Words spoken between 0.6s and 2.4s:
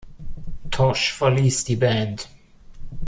Tosh verließ die Band.